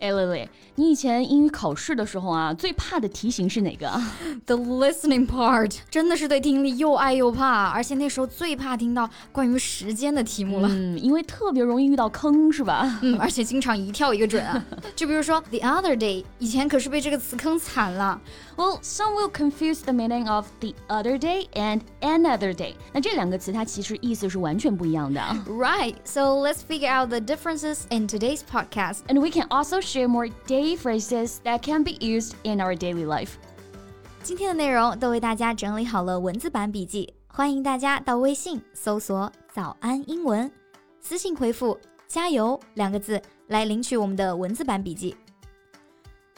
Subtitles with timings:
[0.00, 3.86] 哎，蕾蕾，你以前英语考试的时候啊，最怕的题型是哪个？
[4.46, 10.68] The listening part，真的是对听力又爱又怕，而且那时候最怕听到关于时间的题目了。
[10.70, 12.98] 嗯，因为特别容易遇到坑，是吧？
[13.02, 14.64] 嗯，而且经常一跳一个准啊。
[14.96, 18.18] 就比如说 the other day，以前可是被这个词坑惨了。
[18.56, 22.74] Well, some will confuse the meaning of the other day and another day.
[22.94, 25.20] 那这两个词它其实意思是完全不一样的。
[25.46, 25.96] Right.
[26.04, 29.00] So let's figure out the differences in today's podcast.
[29.08, 33.05] And we can also share more day phrases that can be used in our daily
[33.05, 33.33] life.
[34.23, 40.51] 今天的内容都为大家整理好了文字版笔记，欢迎大家到微信搜索“早安英文”，
[40.99, 45.15] 私信回复“加油”两个字来领取我们的文字版笔记。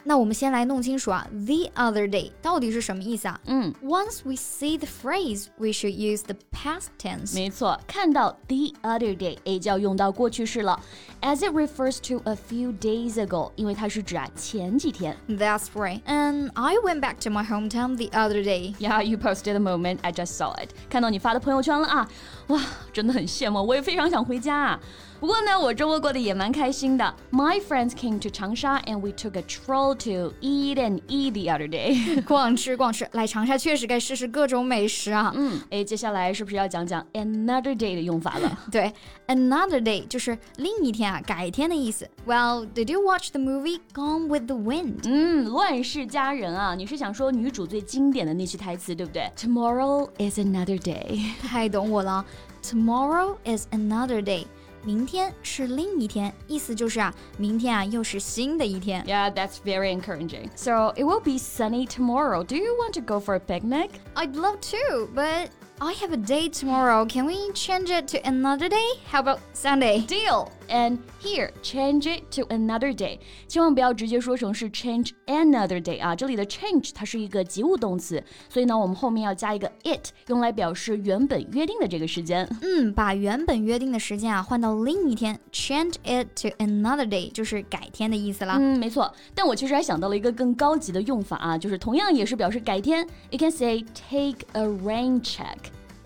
[0.05, 3.39] 那我们先来弄清楚啊，the other day 到底是什么意思啊？
[3.45, 7.33] 嗯，Once we see the phrase, we should use the past tense。
[7.33, 10.77] 没错，看到 the other day，哎，就要用到过去式了，
[11.21, 15.15] as it refers to a few days ago，因为它是指啊前几天。
[15.29, 16.01] That's right.
[16.03, 18.75] And I went back to my hometown the other day.
[18.79, 20.71] Yeah, you posted the moment I just saw it.
[20.89, 22.09] 看到你发的朋友圈了啊，
[22.47, 24.79] 哇，真的很羡慕，我也非常想回家啊。
[25.19, 27.15] 不过呢，我周末过得也蛮开心的。
[27.31, 31.69] My friends came to Changsha and we took a troll to eat and eat the other
[31.69, 32.21] day。
[32.25, 35.31] 逛吃逛吃，来长沙确实该试试各种美食啊。
[35.33, 38.59] 嗯，哎，接下来是不是要讲讲 another day 的用法了？
[38.69, 38.91] 对，
[39.27, 42.05] another day 就是另一天啊，改天的意思。
[42.27, 45.03] Well, did you watch the movie Gone with the Wind？
[45.05, 49.31] 嗯，乱世佳人啊，你是想说女主最经典的那句台词对不对？
[49.37, 51.31] Tomorrow is another day。
[51.47, 52.25] 太懂我了，
[52.61, 54.45] Tomorrow is another day。
[54.87, 59.03] 明天是另一天，意思就是啊，明天啊又是新的一天。
[59.05, 60.49] Yeah, that's very encouraging.
[60.55, 62.43] So it will be sunny tomorrow.
[62.43, 63.91] Do you want to go for a picnic?
[64.15, 65.49] I'd love to, but
[65.79, 67.05] I have a date tomorrow.
[67.05, 68.99] Can we change it to another day?
[69.09, 70.05] How about Sunday?
[70.05, 70.51] Deal.
[70.69, 73.19] And here, change it to another day.
[73.47, 82.47] 千万不要直接说成是 change another day 啊，这里的 change 它是一个及物动词，所以呢，我们后面要加一个 it，用来表示原本约定的这个时间。
[82.61, 88.57] 嗯，把原本约定的时间啊换到另一天，change it to another day 就是改天的意思啦。
[88.59, 89.13] 嗯，没错。
[89.35, 93.07] 但我其实还想到了一个更高级的用法啊，就是同样也是表示改天。
[93.29, 95.57] You can say take a rain check.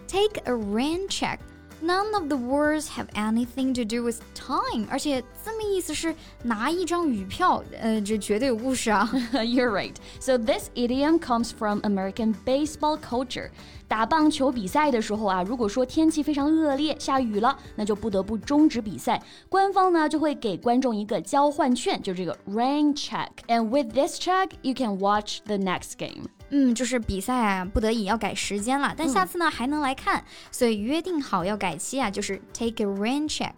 [0.08, 1.40] Take a rain check.
[1.82, 9.08] None of the words have anything to do with time，而且字面意思是拿一张雨票，呃，这绝对有故事啊。
[9.32, 9.94] You're right.
[10.20, 13.52] So this idiom comes from American baseball culture.
[13.88, 19.22] 打棒球比赛的时候啊，如果说天气非常恶劣，下雨了，那就不得不终止比赛。
[19.48, 23.30] 官方呢就会给观众一个交换券，就这个 rain check.
[23.48, 26.26] And with this check, you can watch the next game.
[26.52, 33.52] 嗯，就是比赛啊，不得已要改时间了，但下次呢还能来看，所以约定好要改期啊，就是 take a rain check。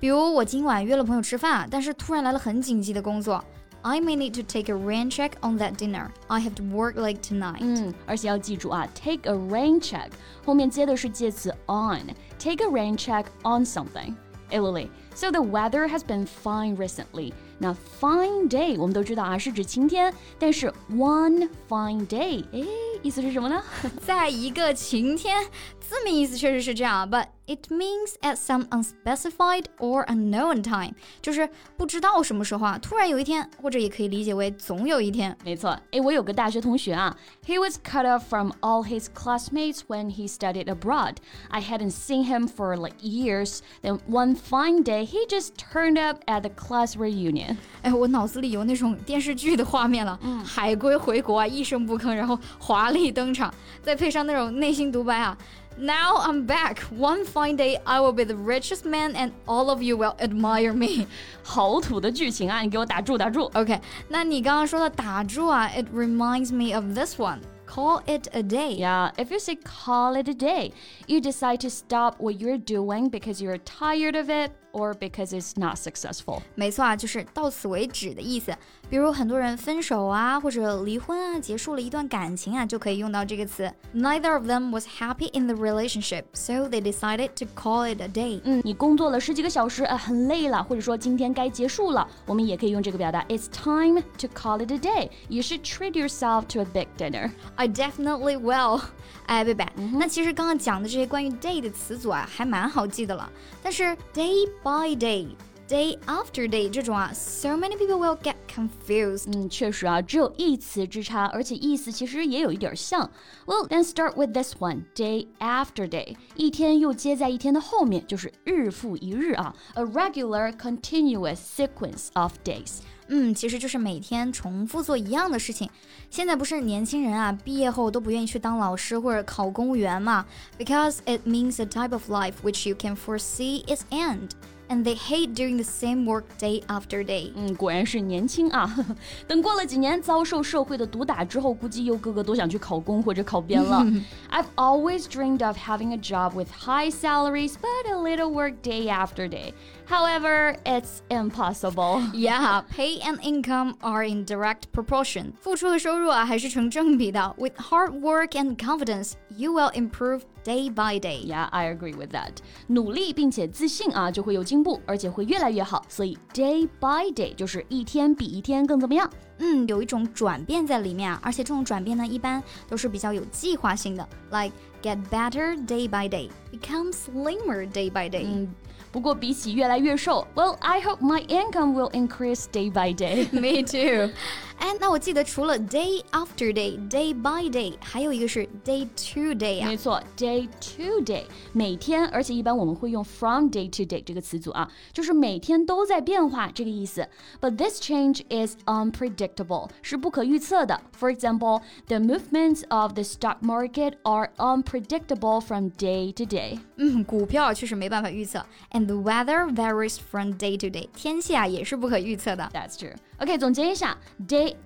[0.00, 3.44] 比如我今晚约了朋友吃饭啊，但是突然来了很紧急的工作，
[3.82, 6.08] I may need to take a rain check on that dinner.
[6.28, 7.58] I have to work late tonight.
[7.60, 10.10] 嗯，而且要记住啊，take a rain check
[10.44, 14.14] 后面接的是介词 on，take a rain check on something.
[14.50, 17.32] Lily, so the weather has been fine recently.
[17.58, 22.64] 那 fine day 我们都知道啊，是指晴天，但是 one fine day，哎，
[23.02, 23.62] 意思是什么呢？
[24.00, 25.44] 在一个晴天，
[25.80, 35.36] 字面意思确实是这样，but it means at some unspecified or unknown time，就是不知道什么时候啊，突然有一天，或者也可以理解为总有一天。
[35.44, 37.16] 没错，哎，我有个大学同学啊，
[37.46, 41.16] he was cut off from all his classmates when he studied abroad.
[41.48, 43.60] I hadn't seen him for like years.
[43.82, 47.56] Then one fine day, he just turned up at the class reunion.
[47.82, 53.52] 哎，我脑子里有那种电视剧的画面了，嗯，海归回国啊，一声不吭，然后华丽登场，
[53.82, 55.36] 再配上那种内心独白啊。
[55.76, 56.80] Now I'm back.
[56.90, 60.72] One fine day, I will be the richest man, and all of you will admire
[60.72, 61.06] me.
[61.44, 62.62] 好土的剧情啊！
[62.62, 63.48] 你给我打住打住。
[63.54, 67.38] OK，那你刚刚说的打住啊，it reminds me of this one.
[67.68, 68.78] Call it a day.
[68.78, 70.72] Yeah, if you say call it a day,
[71.06, 75.52] you decide to stop what you're doing because you're tired of it or because it's
[75.58, 76.40] not successful.
[76.54, 78.54] 没错啊，就是到此为止的意思。
[78.90, 83.70] 比如很多人分手啊，或者离婚啊，结束了一段感情啊，就可以用到这个词。
[83.94, 88.40] Neither of them was happy in the relationship, so they decided to call it a day.
[88.44, 95.10] 嗯，你工作了十几个小时，呃，很累了，或者说今天该结束了，我们也可以用这个表达，It's time to call it a day.
[95.28, 97.30] You should treat yourself to a big dinner.
[97.56, 98.82] I definitely will.
[99.26, 103.30] 哎，贝贝，那其实刚刚讲的这些关于 day 的词组啊，还蛮好记的了。
[103.62, 109.26] 但是 day by day。day after day 这种啊，so many people will get confused。
[109.26, 113.10] 嗯，确实啊，只有一词之差，而且意思其实也有一点像。
[113.44, 122.78] Well, then start with this one, day after day，一天又接在一天的后面，就是日复一日啊，a regular continuous sequence of days。
[123.08, 125.68] 嗯，其实就是每天重复做一样的事情。
[126.08, 130.24] 现在不是年轻人啊，毕业后都不愿意去当老师或者考公务员嘛？
[130.58, 134.30] Because it means a type of life which you can foresee its end
[134.68, 137.32] and they hate doing the same work day after day。
[137.34, 138.74] 嗯，果然是年轻啊！
[139.26, 143.82] 等过了几年，遭受社会的毒打之后，估计又个个都想去考公或者考编了。
[144.30, 148.88] I've always dreamed of having a job with high salaries, but a little work day
[148.88, 149.54] after day.
[149.88, 152.02] However, it's impossible.
[152.12, 155.32] Yeah, pay and income are in direct proportion.
[155.40, 157.34] 付出的收入啊，还是成正比的。
[157.38, 161.24] With hard work and confidence, you will improve day by day.
[161.26, 162.32] Yeah, I agree with that.
[162.66, 165.82] 努力并且自信啊，就会有进步，而且会越来越好。
[165.88, 169.10] 所以 day by day 就是一天比一天更怎么样？
[169.38, 174.52] 嗯，有一种转变在里面啊，而且这种转变呢，一般都是比较有计划性的，like
[174.82, 178.24] get better day by day, become slimmer day by day。
[178.26, 178.52] 嗯，
[178.90, 183.27] 不过比起越来 越瘦，Well, I hope my income will increase day by day.
[183.33, 184.11] Me too.
[184.62, 189.66] 哎，那我记得除了 day after day, day by day，还有一个是 day to day 啊。
[189.66, 197.08] 没错，day to day，每天，而且一般我们会用 from day to day 这个词组啊，就是每天都在变化这个意思。
[197.40, 200.80] But this change is unpredictable，是不可预测的。
[200.98, 206.58] For example, the movements of the stock market are unpredictable from day to day。
[206.76, 212.50] 嗯，股票确实没办法预测，and the weather varies from day to day，天气啊也是不可预测的。
[212.52, 212.94] That's true.
[213.18, 213.98] OK，总结一下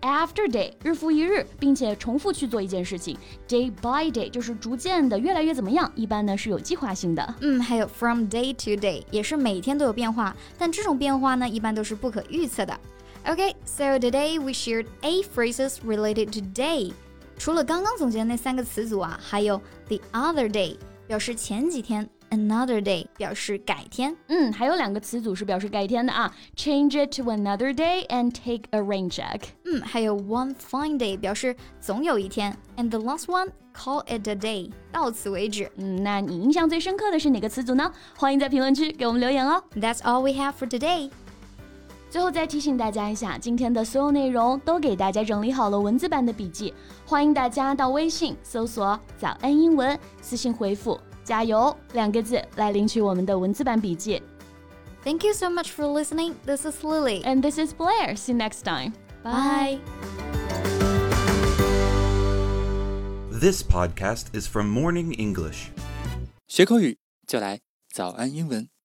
[0.02, 3.18] After day，日复一日，并且重复去做一件事情
[3.48, 7.36] ；day by day 就是逐渐的越来越怎么样，一般呢是有计划性的。
[7.42, 12.80] 嗯，还有 from day to day 也是每天都有变化，但这种变化呢一般都是不可预测的。
[13.26, 16.94] OK，so today we shared eight phrases related to day.
[17.38, 20.76] 除了刚刚总结的那三个词组啊，还有 the other day
[21.08, 22.08] 表示前几天。
[22.30, 29.44] Another day 表示改天，嗯，还有两个词组是表示改天的啊，change it to another day and take a rain check。
[29.64, 35.72] 嗯，还有 one fine day 表示总有一天，and the last one call it a day，到此为止。
[35.78, 37.90] 嗯，那你印象最深刻的是哪个词组呢？
[38.18, 39.64] 欢迎在评论区给我们留言哦。
[39.78, 41.10] That's all we have for today。
[42.10, 46.74] 最后再提醒大家一下，今天的所有内容都给大家整理好了文字版的笔记，
[47.06, 51.00] 欢迎大家到微信搜索“早安英文”，私信回复。
[51.24, 54.22] 加油两个字来领取我们的文字版笔记。
[55.04, 56.36] Thank you so much for listening.
[56.46, 57.22] This is Lily.
[57.24, 58.16] And this is Blair.
[58.16, 58.94] See you next time.
[59.24, 59.80] Bye.
[63.30, 65.68] This podcast is from Morning English.
[66.48, 67.60] 学口语就来
[67.94, 68.77] 早安英文。